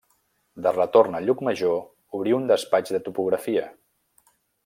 [0.67, 3.67] De retorn a Llucmajor obrí un despatx de topografia.